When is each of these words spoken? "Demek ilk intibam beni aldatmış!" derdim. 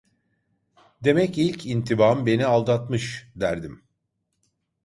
"Demek 1.03 1.37
ilk 1.37 1.65
intibam 1.65 2.25
beni 2.25 2.45
aldatmış!" 2.45 3.31
derdim. 3.35 3.83